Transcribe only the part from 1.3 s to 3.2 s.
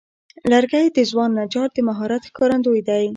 نجار د مهارت ښکارندوی دی.